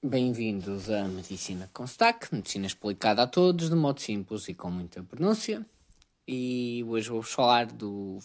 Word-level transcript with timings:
Bem-vindos 0.00 0.88
à 0.88 1.08
Medicina 1.08 1.68
com 1.74 1.82
Stack, 1.82 2.32
medicina 2.32 2.66
explicada 2.66 3.24
a 3.24 3.26
todos 3.26 3.68
de 3.68 3.74
modo 3.74 4.00
simples 4.00 4.48
e 4.48 4.54
com 4.54 4.70
muita 4.70 5.02
pronúncia. 5.02 5.66
E 6.26 6.84
hoje 6.86 7.10
vou-vos 7.10 7.32
falar 7.32 7.66
do. 7.66 8.20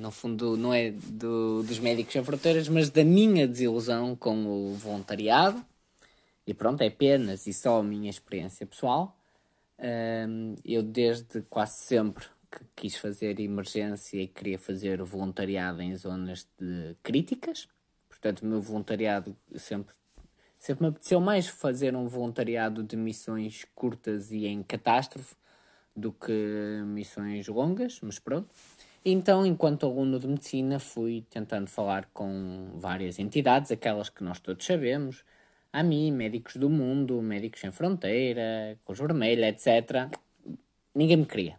No 0.00 0.10
fundo, 0.10 0.56
não 0.56 0.72
é 0.72 0.90
do, 0.90 1.62
dos 1.64 1.78
Médicos 1.78 2.14
Sem 2.14 2.24
Fronteiras, 2.24 2.66
mas 2.66 2.88
da 2.88 3.04
minha 3.04 3.46
desilusão 3.46 4.16
com 4.16 4.46
o 4.46 4.74
voluntariado. 4.74 5.62
E 6.46 6.54
pronto, 6.54 6.80
é 6.80 6.86
apenas 6.86 7.46
e 7.46 7.52
só 7.52 7.80
a 7.80 7.82
minha 7.82 8.08
experiência 8.08 8.64
pessoal. 8.64 9.14
Eu, 10.64 10.82
desde 10.82 11.42
quase 11.42 11.76
sempre 11.76 12.24
que 12.50 12.64
quis 12.74 12.96
fazer 12.96 13.38
emergência 13.38 14.22
e 14.22 14.26
queria 14.26 14.58
fazer 14.58 15.02
voluntariado 15.02 15.82
em 15.82 15.94
zonas 15.94 16.48
de 16.58 16.96
críticas, 17.02 17.68
portanto, 18.08 18.40
o 18.40 18.46
meu 18.46 18.62
voluntariado 18.62 19.36
sempre 19.56 19.94
Sempre 20.60 20.82
me 20.82 20.88
apeteceu 20.90 21.22
mais 21.22 21.48
fazer 21.48 21.96
um 21.96 22.06
voluntariado 22.06 22.82
de 22.82 22.94
missões 22.94 23.64
curtas 23.74 24.30
e 24.30 24.46
em 24.46 24.62
catástrofe 24.62 25.34
do 25.96 26.12
que 26.12 26.82
missões 26.84 27.48
longas, 27.48 27.98
mas 28.02 28.18
pronto. 28.18 28.46
Então, 29.02 29.46
enquanto 29.46 29.86
aluno 29.86 30.20
de 30.20 30.28
medicina, 30.28 30.78
fui 30.78 31.24
tentando 31.30 31.66
falar 31.66 32.04
com 32.12 32.72
várias 32.74 33.18
entidades, 33.18 33.72
aquelas 33.72 34.10
que 34.10 34.22
nós 34.22 34.38
todos 34.38 34.66
sabemos, 34.66 35.24
a 35.72 35.82
mim, 35.82 36.12
Médicos 36.12 36.56
do 36.56 36.68
Mundo, 36.68 37.22
Médicos 37.22 37.62
Sem 37.62 37.70
Fronteira, 37.70 38.78
Cruz 38.84 38.98
Vermelha, 38.98 39.48
etc. 39.48 40.14
Ninguém 40.94 41.16
me 41.16 41.24
queria. 41.24 41.58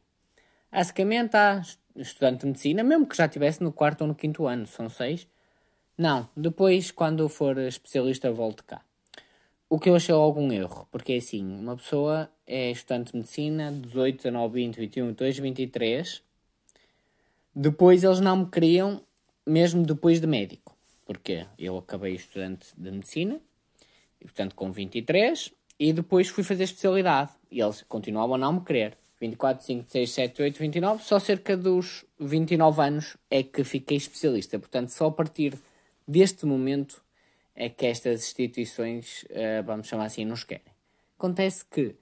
Basicamente, 0.72 1.36
há 1.36 1.64
estudante 1.96 2.42
de 2.42 2.46
medicina, 2.46 2.84
mesmo 2.84 3.08
que 3.08 3.18
já 3.18 3.26
estivesse 3.26 3.64
no 3.64 3.74
quarto 3.74 4.02
ou 4.02 4.08
no 4.10 4.14
quinto 4.14 4.46
ano, 4.46 4.68
são 4.68 4.88
seis. 4.90 5.28
Não, 5.98 6.30
depois, 6.38 6.92
quando 6.92 7.28
for 7.28 7.58
especialista, 7.58 8.32
volto 8.32 8.64
cá. 8.64 8.84
O 9.74 9.80
que 9.80 9.90
eu 9.90 9.96
achei 9.96 10.14
algum 10.14 10.52
erro, 10.52 10.86
porque 10.92 11.14
é 11.14 11.16
assim, 11.16 11.42
uma 11.42 11.78
pessoa 11.78 12.30
é 12.46 12.72
estudante 12.72 13.14
de 13.14 13.20
medicina, 13.20 13.72
18, 13.72 14.18
19, 14.18 14.54
20, 14.54 14.76
21, 14.76 15.06
22, 15.06 15.40
23. 15.40 16.24
Depois 17.56 18.04
eles 18.04 18.20
não 18.20 18.36
me 18.36 18.46
queriam, 18.48 19.02
mesmo 19.48 19.86
depois 19.86 20.20
de 20.20 20.28
médico. 20.28 20.76
Porque 21.06 21.46
eu 21.58 21.78
acabei 21.78 22.16
estudante 22.16 22.68
de 22.78 22.92
medicina, 22.92 23.40
e, 24.20 24.26
portanto 24.26 24.56
com 24.56 24.74
23, 24.74 25.54
e 25.80 25.94
depois 25.94 26.28
fui 26.28 26.44
fazer 26.44 26.66
especialidade. 26.66 27.32
E 27.50 27.62
eles 27.62 27.82
continuavam 27.84 28.36
a 28.36 28.38
não 28.38 28.52
me 28.52 28.66
querer. 28.66 28.98
24, 29.22 29.64
5, 29.64 29.86
6, 29.90 30.12
7, 30.12 30.42
8, 30.42 30.60
29, 30.60 31.02
só 31.02 31.18
cerca 31.18 31.56
dos 31.56 32.04
29 32.20 32.82
anos 32.82 33.16
é 33.30 33.42
que 33.42 33.64
fiquei 33.64 33.96
especialista. 33.96 34.60
Portanto, 34.60 34.90
só 34.90 35.08
a 35.08 35.12
partir 35.12 35.58
deste 36.06 36.46
momento 36.46 37.02
é 37.56 37.70
que 37.70 37.86
estas 37.86 38.22
instituições, 38.22 39.24
uh, 39.24 39.64
vamos 39.66 39.88
chamar 39.88 40.06
assim, 40.06 40.26
nos 40.26 40.44
querem. 40.44 40.74
Acontece 41.18 41.66
que 41.66 41.96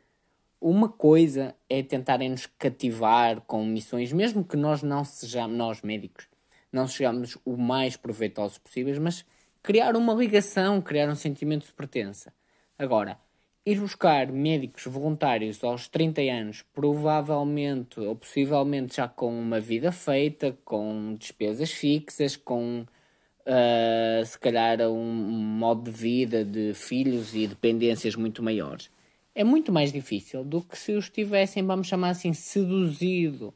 uma 0.62 0.90
coisa 0.90 1.56
é 1.70 1.82
tentarem 1.82 2.30
nos 2.30 2.46
cativar 2.46 3.42
com 3.42 3.66
missões, 3.66 4.12
mesmo 4.12 4.44
que 4.44 4.58
nós 4.58 4.84
não 4.84 5.06
sejamos, 5.06 5.58
nós 5.58 5.82
médicos, 5.82 6.28
não 6.72 6.88
sejamos 6.88 7.38
o 7.46 7.56
mais 7.58 7.96
proveitosos 7.96 8.58
possíveis, 8.58 8.98
mas 8.98 9.26
criar 9.64 9.96
uma 9.96 10.14
ligação, 10.14 10.82
criar 10.82 11.10
um 11.10 11.16
sentimento 11.16 11.66
de 11.66 11.74
pertença. 11.74 12.34
Agora, 12.78 13.18
ir 13.66 13.80
buscar 13.80 14.32
médicos 14.32 14.86
voluntários 14.86 15.64
aos 15.64 15.88
30 15.88 16.22
anos, 16.22 16.62
provavelmente 16.74 18.00
ou 18.00 18.16
possivelmente 18.16 18.98
já 18.98 19.08
com 19.08 19.38
uma 19.38 19.60
vida 19.60 19.92
feita, 19.92 20.58
com 20.66 21.16
despesas 21.16 21.72
fixas, 21.72 22.36
com 22.36 22.86
uh, 23.46 24.26
se 24.26 24.38
calhar 24.40 24.82
a 24.82 24.90
um 24.90 25.04
modo 25.06 25.90
de 25.90 25.92
vida 25.92 26.44
de 26.44 26.74
filhos 26.74 27.34
e 27.34 27.48
dependências 27.48 28.16
muito 28.16 28.44
maiores. 28.44 28.90
É 29.34 29.44
muito 29.44 29.72
mais 29.72 29.92
difícil 29.92 30.44
do 30.44 30.62
que 30.62 30.78
se 30.78 30.94
os 30.94 31.10
tivessem, 31.10 31.66
vamos 31.66 31.88
chamar 31.88 32.10
assim, 32.10 32.34
seduzido 32.34 33.54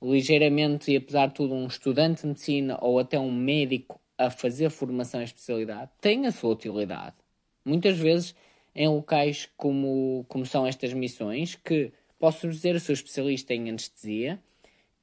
ligeiramente 0.00 0.92
e 0.92 0.96
apesar 0.96 1.26
de 1.26 1.34
tudo 1.34 1.54
um 1.54 1.66
estudante 1.66 2.22
de 2.22 2.28
medicina 2.28 2.78
ou 2.80 2.98
até 2.98 3.18
um 3.18 3.32
médico 3.32 4.00
a 4.16 4.30
fazer 4.30 4.70
formação 4.70 5.20
em 5.20 5.24
especialidade 5.24 5.90
tem 6.00 6.26
a 6.26 6.32
sua 6.32 6.50
utilidade. 6.50 7.16
Muitas 7.64 7.98
vezes 7.98 8.34
em 8.74 8.88
locais 8.88 9.48
como, 9.56 10.24
como 10.28 10.46
são 10.46 10.66
estas 10.66 10.92
missões 10.92 11.56
que 11.56 11.92
posso 12.18 12.48
dizer 12.48 12.78
sou 12.80 12.92
especialista 12.92 13.54
em 13.54 13.68
anestesia 13.68 14.40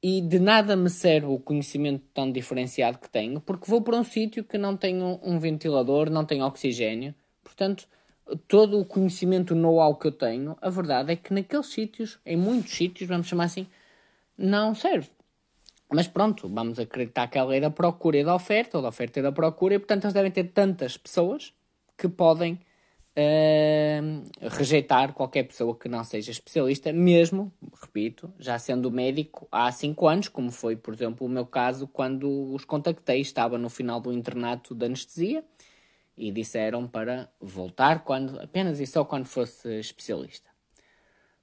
e 0.02 0.20
de 0.20 0.38
nada 0.38 0.76
me 0.76 0.90
serve 0.90 1.26
o 1.26 1.38
conhecimento 1.38 2.04
tão 2.12 2.30
diferenciado 2.30 2.98
que 2.98 3.08
tenho, 3.08 3.40
porque 3.40 3.70
vou 3.70 3.82
para 3.82 3.96
um 3.96 4.04
sítio 4.04 4.44
que 4.44 4.58
não 4.58 4.76
tem 4.76 5.02
um 5.02 5.38
ventilador, 5.38 6.10
não 6.10 6.24
tem 6.24 6.42
oxigênio, 6.42 7.14
portanto, 7.42 7.88
todo 8.48 8.78
o 8.80 8.84
conhecimento 8.84 9.54
know-how 9.54 9.94
que 9.96 10.08
eu 10.08 10.12
tenho, 10.12 10.56
a 10.60 10.68
verdade 10.68 11.12
é 11.12 11.16
que 11.16 11.32
naqueles 11.32 11.66
sítios, 11.66 12.18
em 12.26 12.36
muitos 12.36 12.74
sítios, 12.74 13.08
vamos 13.08 13.26
chamar 13.26 13.44
assim, 13.44 13.66
não 14.36 14.74
serve. 14.74 15.08
Mas 15.88 16.08
pronto, 16.08 16.48
vamos 16.48 16.78
acreditar 16.78 17.28
que 17.28 17.38
a 17.38 17.44
lei 17.44 17.60
da 17.60 17.70
procura 17.70 18.18
e 18.18 18.24
da 18.24 18.34
oferta, 18.34 18.78
ou 18.78 18.82
da 18.82 18.88
oferta 18.88 19.20
e 19.20 19.22
da 19.22 19.32
procura, 19.32 19.74
e 19.74 19.78
portanto 19.78 20.04
eles 20.04 20.14
devem 20.14 20.32
ter 20.32 20.44
tantas 20.44 20.96
pessoas 20.96 21.52
que 21.96 22.08
podem 22.08 22.58
rejeitar 24.40 25.14
qualquer 25.14 25.44
pessoa 25.44 25.74
que 25.74 25.88
não 25.88 26.04
seja 26.04 26.30
especialista, 26.30 26.92
mesmo, 26.92 27.50
repito, 27.80 28.32
já 28.38 28.58
sendo 28.58 28.90
médico 28.90 29.48
há 29.50 29.72
5 29.72 30.06
anos, 30.06 30.28
como 30.28 30.50
foi, 30.50 30.76
por 30.76 30.92
exemplo, 30.92 31.26
o 31.26 31.30
meu 31.30 31.46
caso 31.46 31.86
quando 31.88 32.52
os 32.52 32.64
contactei, 32.64 33.20
estava 33.20 33.56
no 33.56 33.70
final 33.70 34.00
do 34.00 34.12
internato 34.12 34.74
de 34.74 34.84
anestesia 34.84 35.42
e 36.16 36.30
disseram 36.30 36.86
para 36.86 37.30
voltar 37.40 38.04
quando, 38.04 38.38
apenas 38.40 38.80
e 38.80 38.86
só 38.86 39.04
quando 39.04 39.24
fosse 39.24 39.78
especialista. 39.78 40.48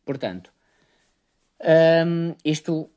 Portanto, 0.06 0.52
um, 2.06 2.36
isto 2.44 2.90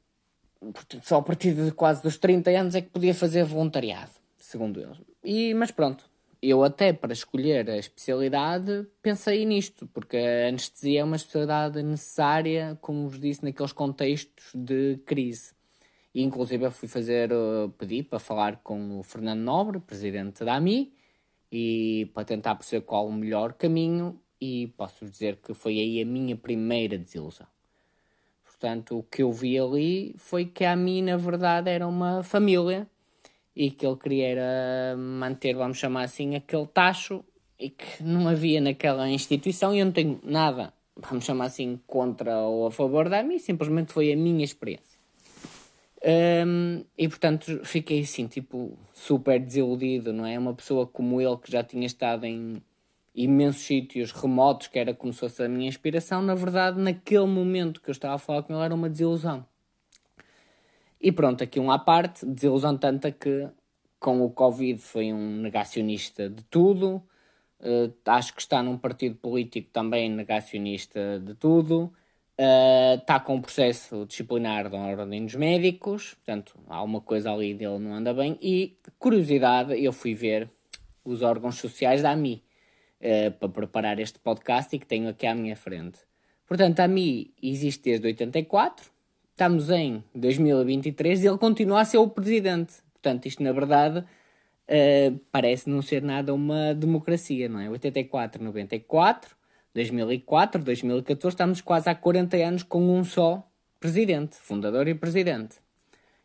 só 1.03 1.19
a 1.19 1.22
partir 1.22 1.54
de 1.54 1.70
quase 1.72 2.03
dos 2.03 2.16
30 2.19 2.50
anos 2.50 2.75
é 2.75 2.81
que 2.81 2.88
podia 2.88 3.15
fazer 3.15 3.44
voluntariado, 3.44 4.10
segundo 4.36 4.81
eles. 4.81 4.98
E, 5.22 5.54
mas 5.54 5.70
pronto, 5.70 6.09
eu 6.50 6.62
até 6.62 6.92
para 6.92 7.12
escolher 7.12 7.68
a 7.70 7.76
especialidade 7.76 8.86
pensei 9.02 9.44
nisto, 9.44 9.86
porque 9.88 10.16
a 10.16 10.48
anestesia 10.48 11.00
é 11.00 11.04
uma 11.04 11.16
especialidade 11.16 11.82
necessária, 11.82 12.78
como 12.80 13.08
vos 13.08 13.18
disse, 13.18 13.44
naqueles 13.44 13.72
contextos 13.72 14.50
de 14.54 14.98
crise. 15.04 15.54
E 16.14 16.22
inclusive 16.22 16.64
eu 16.64 16.70
fui 16.70 16.88
fazer, 16.88 17.32
uh, 17.32 17.68
pedi 17.78 18.02
para 18.02 18.18
falar 18.18 18.58
com 18.62 18.98
o 18.98 19.02
Fernando 19.02 19.40
Nobre, 19.40 19.80
presidente 19.80 20.44
da 20.44 20.54
AMI, 20.54 20.92
e 21.50 22.10
para 22.14 22.24
tentar 22.24 22.54
perceber 22.54 22.84
qual 22.84 23.06
o 23.06 23.12
melhor 23.12 23.52
caminho, 23.52 24.20
e 24.40 24.68
posso 24.76 25.04
dizer 25.06 25.36
que 25.36 25.54
foi 25.54 25.78
aí 25.78 26.00
a 26.00 26.06
minha 26.06 26.36
primeira 26.36 26.96
desilusão. 26.98 27.46
Portanto, 28.44 28.98
o 28.98 29.02
que 29.02 29.22
eu 29.22 29.32
vi 29.32 29.58
ali 29.58 30.14
foi 30.18 30.46
que 30.46 30.64
a 30.64 30.72
AMI, 30.72 31.02
na 31.02 31.16
verdade, 31.16 31.70
era 31.70 31.86
uma 31.86 32.22
família 32.22 32.88
e 33.56 33.70
que 33.70 33.86
ele 33.86 33.96
queria 33.96 34.28
era 34.28 34.96
manter, 34.98 35.54
vamos 35.54 35.78
chamar 35.78 36.02
assim, 36.02 36.36
aquele 36.36 36.66
tacho 36.66 37.24
e 37.58 37.70
que 37.70 38.02
não 38.02 38.28
havia 38.28 38.60
naquela 38.60 39.08
instituição 39.08 39.74
e 39.74 39.78
eu 39.78 39.86
não 39.86 39.92
tenho 39.92 40.20
nada, 40.22 40.74
vamos 40.94 41.24
chamar 41.24 41.46
assim, 41.46 41.80
contra 41.86 42.38
ou 42.40 42.66
a 42.66 42.70
favor 42.70 43.08
da 43.08 43.22
mim, 43.22 43.38
simplesmente 43.38 43.94
foi 43.94 44.12
a 44.12 44.16
minha 44.16 44.44
experiência. 44.44 44.96
Um, 46.46 46.84
e 46.96 47.08
portanto 47.08 47.60
fiquei 47.64 48.02
assim, 48.02 48.26
tipo, 48.26 48.78
super 48.92 49.40
desiludido, 49.40 50.12
não 50.12 50.26
é? 50.26 50.38
Uma 50.38 50.52
pessoa 50.52 50.86
como 50.86 51.18
ele 51.18 51.38
que 51.38 51.50
já 51.50 51.64
tinha 51.64 51.86
estado 51.86 52.26
em 52.26 52.62
imensos 53.14 53.62
sítios 53.62 54.12
remotos, 54.12 54.66
que 54.66 54.78
era 54.78 54.92
como 54.92 55.14
se 55.14 55.20
fosse 55.20 55.42
a 55.42 55.48
minha 55.48 55.66
inspiração, 55.66 56.20
na 56.20 56.34
verdade, 56.34 56.78
naquele 56.78 57.24
momento 57.24 57.80
que 57.80 57.88
eu 57.88 57.92
estava 57.92 58.16
a 58.16 58.18
falar 58.18 58.42
com 58.42 58.52
ele, 58.52 58.62
era 58.62 58.74
uma 58.74 58.90
desilusão. 58.90 59.46
E 61.06 61.12
pronto, 61.12 61.44
aqui 61.44 61.60
um 61.60 61.70
à 61.70 61.78
parte, 61.78 62.26
desilusão 62.26 62.76
tanta 62.76 63.12
que 63.12 63.48
com 64.00 64.22
o 64.22 64.28
Covid 64.28 64.80
foi 64.82 65.12
um 65.12 65.36
negacionista 65.36 66.28
de 66.28 66.42
tudo. 66.42 67.00
Uh, 67.60 67.94
acho 68.06 68.34
que 68.34 68.40
está 68.40 68.60
num 68.60 68.76
partido 68.76 69.14
político 69.14 69.70
também 69.72 70.10
negacionista 70.10 71.20
de 71.20 71.34
tudo. 71.34 71.92
Uh, 72.36 72.98
está 72.98 73.20
com 73.20 73.36
um 73.36 73.41
processo 73.41 74.04
disciplinar 74.04 74.68
da 74.68 74.78
Ordem 74.78 75.24
dos 75.24 75.36
Médicos, 75.36 76.14
portanto, 76.14 76.58
há 76.66 76.82
uma 76.82 77.00
coisa 77.00 77.32
ali 77.32 77.54
dele 77.54 77.78
não 77.78 77.94
anda 77.94 78.12
bem. 78.12 78.36
E, 78.42 78.76
curiosidade, 78.98 79.80
eu 79.80 79.92
fui 79.92 80.12
ver 80.12 80.50
os 81.04 81.22
órgãos 81.22 81.54
sociais 81.54 82.02
da 82.02 82.10
AMI 82.10 82.42
uh, 83.00 83.30
para 83.30 83.48
preparar 83.48 84.00
este 84.00 84.18
podcast 84.18 84.74
e 84.74 84.78
que 84.80 84.86
tenho 84.86 85.09
aqui 85.09 85.24
à 85.24 85.36
minha 85.36 85.54
frente. 85.54 86.00
Portanto, 86.48 86.80
a 86.80 86.84
AMI 86.86 87.32
existe 87.41 87.84
desde 87.84 88.09
84, 88.09 88.96
Estamos 89.36 89.68
em 89.68 90.03
2023 90.15 91.22
e 91.22 91.27
ele 91.27 91.36
continua 91.36 91.83
a 91.83 91.84
ser 91.84 91.98
o 91.98 92.09
presidente. 92.09 92.77
Portanto, 92.94 93.27
isto 93.27 93.42
na 93.42 93.53
verdade 93.53 93.98
uh, 93.98 95.21
parece 95.30 95.68
não 95.68 95.83
ser 95.83 96.00
nada 96.00 96.33
uma 96.33 96.72
democracia, 96.72 97.47
não 97.47 97.60
é? 97.60 97.68
84, 97.68 98.42
94, 98.42 99.36
2004, 99.74 100.62
2014, 100.62 101.34
estamos 101.34 101.60
quase 101.60 101.86
há 101.91 101.94
40 101.94 102.34
anos 102.38 102.62
com 102.62 102.98
um 102.98 103.04
só 103.04 103.47
presidente, 103.78 104.36
fundador 104.36 104.88
e 104.88 104.94
presidente. 104.94 105.56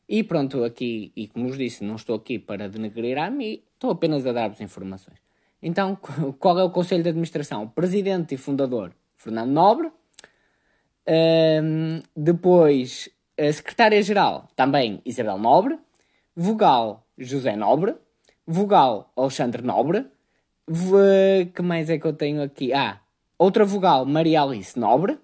E 0.07 0.23
pronto, 0.23 0.63
aqui, 0.63 1.11
e 1.13 1.27
como 1.27 1.49
vos 1.49 1.57
disse, 1.57 1.83
não 1.83 1.97
estou 1.97 2.15
aqui 2.15 2.39
para 2.39 2.69
denegrir 2.69 3.17
a 3.17 3.29
mim, 3.29 3.61
estou 3.73 3.91
apenas 3.91 4.25
a 4.25 4.31
dar-vos 4.31 4.61
informações. 4.61 5.17
Então, 5.61 5.97
qual 6.39 6.57
é 6.57 6.63
o 6.63 6.69
Conselho 6.69 7.03
de 7.03 7.09
Administração? 7.09 7.67
Presidente 7.67 8.35
e 8.35 8.37
fundador 8.37 8.93
Fernando 9.17 9.51
Nobre. 9.51 9.91
Um, 11.07 12.01
depois, 12.15 13.09
a 13.37 13.51
Secretária-Geral, 13.51 14.47
também 14.55 15.01
Isabel 15.05 15.37
Nobre. 15.37 15.77
Vogal, 16.35 17.05
José 17.17 17.55
Nobre. 17.55 17.95
Vogal, 18.45 19.11
Alexandre 19.15 19.61
Nobre. 19.61 20.05
V 20.67 21.51
que 21.53 21.61
mais 21.61 21.89
é 21.89 21.97
que 21.97 22.05
eu 22.05 22.13
tenho 22.13 22.41
aqui? 22.41 22.71
Ah, 22.73 23.01
outra 23.37 23.65
vogal, 23.65 24.05
Maria 24.05 24.41
Alice 24.41 24.79
Nobre. 24.79 25.19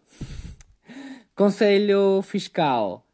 Conselho 1.35 2.21
Fiscal. 2.21 3.06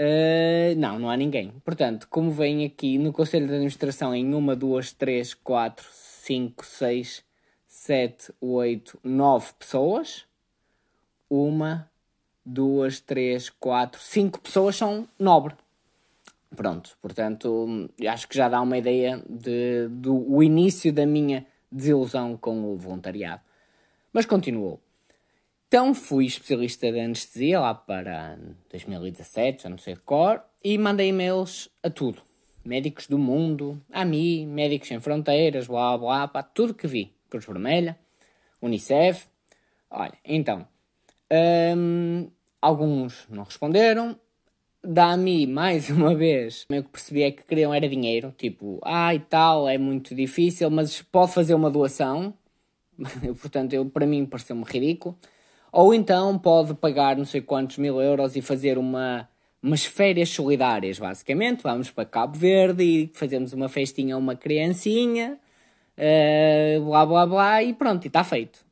Uh, 0.00 0.74
não, 0.76 0.98
não 0.98 1.10
há 1.10 1.16
ninguém. 1.16 1.52
Portanto, 1.64 2.08
como 2.08 2.30
vem 2.30 2.64
aqui 2.64 2.98
no 2.98 3.12
Conselho 3.12 3.46
de 3.46 3.52
Administração 3.52 4.14
em 4.14 4.34
uma, 4.34 4.56
duas, 4.56 4.92
três, 4.92 5.34
quatro, 5.34 5.86
cinco, 5.92 6.64
seis, 6.64 7.24
sete, 7.66 8.32
oito, 8.40 8.98
nove 9.02 9.52
pessoas. 9.58 10.24
Uma, 11.28 11.90
duas, 12.44 13.00
três, 13.00 13.48
quatro, 13.48 14.00
cinco 14.00 14.40
pessoas 14.40 14.76
são 14.76 15.08
nobre. 15.18 15.54
Pronto, 16.54 16.96
portanto, 17.02 17.90
acho 18.08 18.28
que 18.28 18.36
já 18.36 18.48
dá 18.48 18.60
uma 18.60 18.78
ideia 18.78 19.22
de, 19.28 19.88
do 19.88 20.42
início 20.42 20.92
da 20.92 21.04
minha 21.04 21.44
desilusão 21.70 22.36
com 22.36 22.72
o 22.72 22.76
voluntariado. 22.76 23.42
Mas 24.12 24.26
continuou. 24.26 24.80
Então 25.66 25.92
fui 25.92 26.26
especialista 26.26 26.92
de 26.92 27.00
anestesia 27.00 27.58
lá 27.58 27.74
para 27.74 28.38
2017, 28.70 29.64
já 29.64 29.68
não 29.68 29.78
sei 29.78 29.94
de 29.94 30.00
cor, 30.00 30.40
e 30.62 30.78
mandei 30.78 31.08
e-mails 31.08 31.68
a 31.82 31.90
tudo. 31.90 32.22
Médicos 32.64 33.08
do 33.08 33.18
mundo, 33.18 33.82
a 33.90 34.04
mim, 34.04 34.46
Médicos 34.46 34.86
Sem 34.86 35.00
Fronteiras, 35.00 35.66
blá 35.66 35.98
blá, 35.98 36.28
para 36.28 36.44
tudo 36.44 36.74
que 36.74 36.86
vi. 36.86 37.12
Cruz 37.28 37.44
Vermelha, 37.44 37.98
Unicef. 38.62 39.26
Olha, 39.90 40.14
então, 40.24 40.66
hum, 41.76 42.30
alguns 42.60 43.26
não 43.28 43.44
responderam. 43.44 44.18
Da 44.82 45.12
AMI, 45.12 45.46
mais 45.46 45.88
uma 45.88 46.14
vez, 46.14 46.66
o 46.70 46.82
que 46.82 46.90
percebi 46.90 47.22
é 47.22 47.30
que 47.30 47.42
queriam 47.44 47.72
era 47.72 47.88
dinheiro. 47.88 48.34
Tipo, 48.36 48.80
ah 48.84 49.14
e 49.14 49.20
tal, 49.20 49.68
é 49.68 49.78
muito 49.78 50.14
difícil, 50.14 50.70
mas 50.70 51.00
pode 51.02 51.32
fazer 51.32 51.54
uma 51.54 51.70
doação. 51.70 52.34
Portanto, 53.40 53.72
eu, 53.72 53.86
para 53.86 54.06
mim 54.06 54.26
pareceu-me 54.26 54.64
ridículo. 54.64 55.16
Ou 55.72 55.92
então 55.94 56.38
pode 56.38 56.74
pagar 56.74 57.16
não 57.16 57.24
sei 57.24 57.40
quantos 57.40 57.78
mil 57.78 58.00
euros 58.00 58.36
e 58.36 58.42
fazer 58.42 58.78
uma, 58.78 59.28
umas 59.62 59.84
férias 59.84 60.28
solidárias, 60.30 60.98
basicamente. 60.98 61.62
Vamos 61.62 61.90
para 61.90 62.04
Cabo 62.04 62.38
Verde 62.38 62.84
e 62.84 63.10
fazemos 63.14 63.52
uma 63.52 63.68
festinha 63.68 64.14
a 64.14 64.18
uma 64.18 64.36
criancinha, 64.36 65.38
uh, 65.98 66.84
blá 66.84 67.06
blá 67.06 67.26
blá, 67.26 67.62
e 67.62 67.74
pronto, 67.74 68.04
e 68.04 68.08
está 68.08 68.22
feito. 68.22 68.64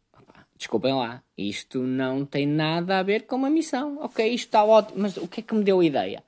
Desculpem 0.62 0.94
lá, 0.94 1.20
isto 1.37 1.81
não 1.81 2.25
tem 2.25 2.47
nada 2.47 3.00
a 3.00 3.03
ver 3.03 3.26
com 3.26 3.35
uma 3.35 3.50
missão. 3.50 3.99
Ok, 4.00 4.25
isto 4.25 4.47
está 4.47 4.62
ótimo, 4.64 5.03
mas 5.03 5.17
o 5.17 5.26
que 5.26 5.41
é 5.41 5.43
que 5.43 5.56
me 5.56 5.64
deu 5.64 5.81
a 5.81 5.85
ideia? 5.85 6.23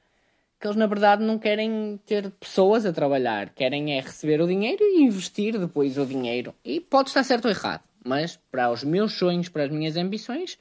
Que 0.59 0.67
eles 0.67 0.77
na 0.77 0.89
verdade 0.89 1.23
não 1.23 1.39
querem 1.39 2.01
ter 2.05 2.29
pessoas 2.33 2.85
a 2.85 2.93
trabalhar, 2.93 3.51
querem 3.51 3.97
é 3.97 4.01
receber 4.01 4.41
o 4.41 4.49
dinheiro 4.49 4.83
e 4.83 5.03
investir 5.03 5.57
depois 5.57 5.97
o 5.99 6.05
dinheiro. 6.05 6.53
E 6.65 6.81
pode 6.81 7.11
estar 7.11 7.23
certo 7.23 7.45
ou 7.45 7.53
errado, 7.53 7.85
mas 8.05 8.37
para 8.51 8.73
os 8.73 8.83
meus 8.83 9.13
sonhos, 9.13 9.49
para 9.49 9.67
as 9.67 9.71
minhas 9.71 9.97
ambições, 9.97 10.59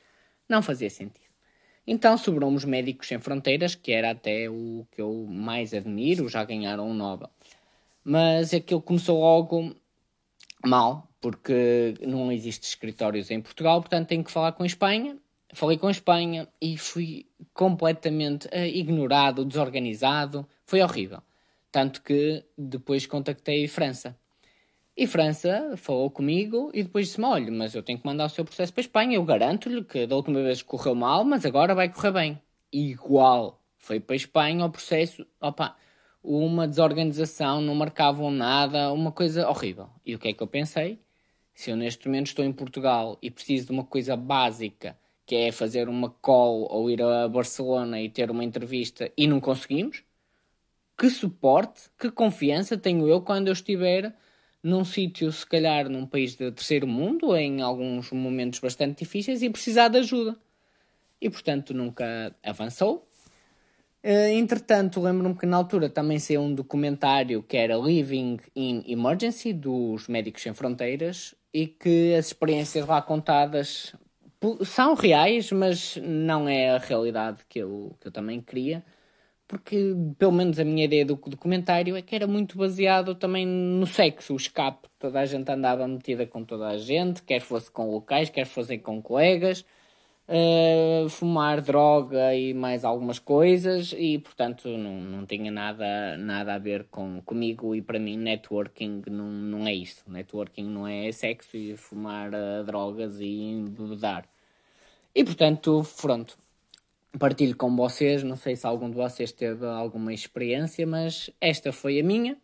não 0.47 0.61
fazia 0.61 0.91
sentido. 0.91 1.25
Então 1.87 2.15
sobrou 2.15 2.53
os 2.53 2.65
Médicos 2.65 3.07
Sem 3.07 3.17
Fronteiras, 3.17 3.73
que 3.73 3.91
era 3.91 4.11
até 4.11 4.47
o 4.51 4.85
que 4.91 5.01
eu 5.01 5.25
mais 5.27 5.73
admiro, 5.73 6.29
já 6.29 6.43
ganharam 6.43 6.87
um 6.87 6.93
Nobel. 6.93 7.31
Mas 8.03 8.53
aquilo 8.53 8.83
começou 8.83 9.19
logo 9.19 9.75
mal, 10.63 11.09
porque 11.23 11.93
não 12.01 12.29
existe 12.33 12.63
escritórios 12.63 13.31
em 13.31 13.39
Portugal, 13.39 13.79
portanto 13.79 14.09
tenho 14.09 14.25
que 14.25 14.29
falar 14.29 14.51
com 14.51 14.63
a 14.63 14.65
Espanha. 14.65 15.17
Falei 15.53 15.77
com 15.77 15.87
a 15.87 15.91
Espanha 15.91 16.49
e 16.61 16.77
fui 16.77 17.27
completamente 17.53 18.47
uh, 18.47 18.65
ignorado, 18.65 19.45
desorganizado. 19.45 20.45
Foi 20.65 20.81
horrível. 20.81 21.21
Tanto 21.71 22.01
que 22.01 22.43
depois 22.57 23.05
contactei 23.05 23.63
a 23.63 23.69
França. 23.69 24.17
E 24.97 25.07
França 25.07 25.75
falou 25.77 26.11
comigo 26.11 26.69
e 26.73 26.83
depois 26.83 27.07
disse-me: 27.07 27.25
olha, 27.25 27.51
mas 27.51 27.73
eu 27.73 27.81
tenho 27.81 27.99
que 27.99 28.05
mandar 28.05 28.25
o 28.25 28.29
seu 28.29 28.43
processo 28.43 28.73
para 28.73 28.81
a 28.81 28.85
Espanha. 28.87 29.15
Eu 29.15 29.23
garanto-lhe 29.23 29.81
que 29.81 30.05
da 30.05 30.17
última 30.17 30.41
vez 30.41 30.61
correu 30.61 30.93
mal, 30.93 31.23
mas 31.23 31.45
agora 31.45 31.73
vai 31.73 31.87
correr 31.87 32.11
bem. 32.11 32.41
igual. 32.69 33.61
Foi 33.77 33.99
para 33.99 34.15
a 34.15 34.17
Espanha 34.17 34.65
o 34.65 34.69
processo. 34.69 35.25
Opa, 35.39 35.77
uma 36.21 36.67
desorganização, 36.67 37.61
não 37.61 37.75
marcavam 37.75 38.29
nada, 38.29 38.91
uma 38.91 39.11
coisa 39.11 39.47
horrível. 39.47 39.89
E 40.05 40.15
o 40.15 40.19
que 40.19 40.29
é 40.29 40.33
que 40.33 40.43
eu 40.43 40.47
pensei? 40.47 41.02
Se 41.53 41.69
eu 41.71 41.75
neste 41.75 42.07
momento 42.07 42.27
estou 42.27 42.43
em 42.43 42.51
Portugal 42.51 43.17
e 43.21 43.29
preciso 43.29 43.67
de 43.67 43.71
uma 43.71 43.83
coisa 43.83 44.15
básica, 44.15 44.97
que 45.25 45.35
é 45.35 45.51
fazer 45.51 45.87
uma 45.87 46.09
call 46.09 46.67
ou 46.69 46.89
ir 46.89 47.01
a 47.01 47.27
Barcelona 47.27 48.01
e 48.01 48.09
ter 48.09 48.31
uma 48.31 48.43
entrevista 48.43 49.11
e 49.15 49.27
não 49.27 49.39
conseguimos, 49.39 50.03
que 50.97 51.09
suporte, 51.09 51.89
que 51.97 52.11
confiança 52.11 52.77
tenho 52.77 53.07
eu 53.07 53.21
quando 53.21 53.47
eu 53.47 53.53
estiver 53.53 54.13
num 54.61 54.85
sítio, 54.85 55.31
se 55.31 55.45
calhar 55.45 55.89
num 55.89 56.05
país 56.05 56.31
de 56.35 56.51
terceiro 56.51 56.87
mundo, 56.87 57.35
em 57.35 57.61
alguns 57.61 58.11
momentos 58.11 58.59
bastante 58.59 58.99
difíceis 58.99 59.41
e 59.43 59.49
precisar 59.49 59.89
de 59.89 59.99
ajuda. 59.99 60.37
E 61.19 61.29
portanto 61.29 61.73
nunca 61.73 62.33
avançou. 62.43 63.07
Uh, 64.03 64.27
entretanto, 64.33 64.99
lembro-me 64.99 65.37
que 65.37 65.45
na 65.45 65.55
altura 65.55 65.89
também 65.89 66.19
saiu 66.19 66.41
um 66.41 66.53
documentário 66.53 67.41
que 67.41 67.55
era 67.55 67.77
Living 67.77 68.37
in 68.53 68.83
Emergency, 68.85 69.53
dos 69.53 70.09
Médicos 70.09 70.41
Sem 70.41 70.53
Fronteiras, 70.53 71.33
e 71.53 71.67
que 71.67 72.15
as 72.15 72.27
experiências 72.27 72.85
lá 72.87 73.01
contadas 73.01 73.95
são 74.65 74.93
reais, 74.95 75.51
mas 75.51 75.97
não 75.97 76.49
é 76.49 76.71
a 76.71 76.77
realidade 76.77 77.39
que 77.47 77.59
eu, 77.59 77.95
que 78.01 78.07
eu 78.07 78.11
também 78.11 78.41
queria 78.41 78.83
porque 79.47 79.93
pelo 80.17 80.31
menos 80.31 80.59
a 80.59 80.63
minha 80.65 80.85
ideia 80.85 81.05
do 81.05 81.15
documentário 81.15 81.95
é 81.95 82.01
que 82.01 82.15
era 82.15 82.25
muito 82.27 82.57
baseado 82.57 83.13
também 83.15 83.45
no 83.45 83.85
sexo, 83.85 84.33
o 84.33 84.37
escape. 84.37 84.89
Toda 84.97 85.19
a 85.19 85.25
gente 85.25 85.49
andava 85.51 85.87
metida 85.87 86.25
com 86.25 86.43
toda 86.43 86.69
a 86.69 86.77
gente, 86.77 87.21
quer 87.23 87.39
fosse 87.39 87.69
com 87.69 87.91
locais, 87.91 88.29
quer 88.29 88.45
fossem 88.45 88.79
com 88.79 89.01
colegas, 89.01 89.65
uh, 90.27 91.09
fumar 91.09 91.61
droga 91.61 92.35
e 92.35 92.53
mais 92.53 92.83
algumas 92.83 93.19
coisas, 93.19 93.93
e 93.97 94.19
portanto 94.19 94.67
não, 94.69 94.99
não 95.01 95.25
tinha 95.25 95.51
nada, 95.51 96.17
nada 96.17 96.55
a 96.55 96.57
ver 96.57 96.85
com, 96.85 97.21
comigo. 97.21 97.75
E 97.75 97.81
para 97.81 97.99
mim, 97.99 98.17
networking 98.17 99.03
não, 99.09 99.29
não 99.29 99.67
é 99.67 99.73
isso. 99.73 100.03
Networking 100.07 100.65
não 100.65 100.87
é 100.87 101.11
sexo 101.11 101.57
e 101.57 101.75
fumar 101.77 102.31
uh, 102.33 102.63
drogas 102.65 103.19
e 103.19 103.65
bebedar. 103.69 104.25
E 105.15 105.23
portanto, 105.23 105.85
pronto, 106.01 106.37
partilho 107.19 107.55
com 107.55 107.75
vocês. 107.75 108.23
Não 108.23 108.35
sei 108.35 108.55
se 108.55 108.65
algum 108.65 108.89
de 108.89 108.95
vocês 108.95 109.31
teve 109.31 109.65
alguma 109.65 110.13
experiência, 110.13 110.85
mas 110.87 111.29
esta 111.41 111.71
foi 111.71 111.99
a 111.99 112.03
minha 112.03 112.37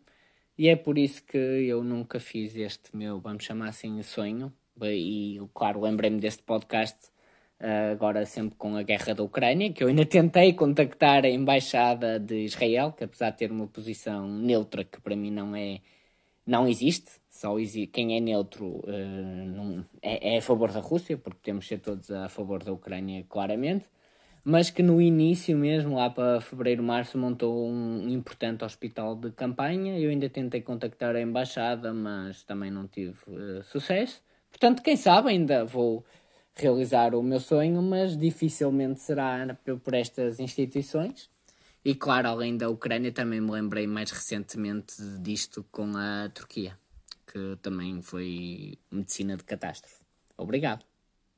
e 0.60 0.68
é 0.68 0.76
por 0.76 0.98
isso 0.98 1.22
que 1.24 1.38
eu 1.38 1.82
nunca 1.82 2.20
fiz 2.20 2.54
este 2.54 2.94
meu, 2.94 3.18
vamos 3.18 3.44
chamar 3.44 3.70
assim, 3.70 4.02
sonho. 4.02 4.52
E, 4.82 5.40
claro, 5.54 5.80
lembrei-me 5.80 6.20
deste 6.20 6.42
podcast 6.42 6.98
agora 7.92 8.24
sempre 8.26 8.56
com 8.56 8.76
a 8.76 8.82
guerra 8.82 9.14
da 9.14 9.22
Ucrânia, 9.22 9.72
que 9.72 9.82
eu 9.84 9.88
ainda 9.88 10.06
tentei 10.06 10.52
contactar 10.54 11.24
a 11.24 11.28
embaixada 11.28 12.18
de 12.18 12.44
Israel, 12.44 12.92
que 12.92 13.04
apesar 13.04 13.30
de 13.30 13.38
ter 13.38 13.50
uma 13.52 13.66
posição 13.66 14.28
neutra, 14.28 14.84
que 14.84 15.00
para 15.00 15.16
mim 15.16 15.30
não 15.30 15.54
é, 15.54 15.80
não 16.46 16.66
existe, 16.66 17.10
só 17.28 17.54
quem 17.92 18.16
é 18.16 18.20
neutro 18.20 18.66
uh, 18.66 19.46
não, 19.46 19.84
é, 20.02 20.34
é 20.36 20.38
a 20.38 20.42
favor 20.42 20.72
da 20.72 20.80
Rússia, 20.80 21.16
porque 21.18 21.40
temos 21.42 21.64
de 21.64 21.68
ser 21.70 21.78
todos 21.80 22.10
a 22.10 22.28
favor 22.28 22.62
da 22.62 22.72
Ucrânia, 22.72 23.24
claramente 23.28 23.86
mas 24.44 24.70
que 24.70 24.82
no 24.82 25.00
início 25.00 25.56
mesmo, 25.56 25.96
lá 25.96 26.08
para 26.08 26.40
fevereiro, 26.40 26.82
março, 26.82 27.18
montou 27.18 27.68
um 27.68 28.08
importante 28.08 28.64
hospital 28.64 29.14
de 29.14 29.30
campanha. 29.32 29.98
Eu 29.98 30.10
ainda 30.10 30.28
tentei 30.30 30.62
contactar 30.62 31.14
a 31.14 31.20
embaixada, 31.20 31.92
mas 31.92 32.42
também 32.44 32.70
não 32.70 32.86
tive 32.88 33.18
uh, 33.28 33.62
sucesso. 33.64 34.22
Portanto, 34.48 34.82
quem 34.82 34.96
sabe 34.96 35.30
ainda 35.30 35.64
vou 35.64 36.04
realizar 36.60 37.14
o 37.14 37.22
meu 37.22 37.40
sonho, 37.40 37.80
mas 37.82 38.16
dificilmente 38.16 39.00
será 39.00 39.56
por 39.82 39.94
estas 39.94 40.38
instituições. 40.38 41.28
E 41.84 41.94
claro, 41.94 42.28
além 42.28 42.56
da 42.56 42.68
Ucrânia, 42.68 43.10
também 43.10 43.40
me 43.40 43.50
lembrei 43.50 43.86
mais 43.86 44.10
recentemente 44.10 44.94
disto 45.20 45.64
com 45.70 45.96
a 45.96 46.28
Turquia, 46.28 46.78
que 47.26 47.56
também 47.62 48.02
foi 48.02 48.78
medicina 48.90 49.36
de 49.36 49.44
catástrofe. 49.44 49.96
Obrigado. 50.36 50.89